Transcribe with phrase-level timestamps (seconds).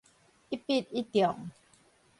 [0.49, 1.51] 一匕一中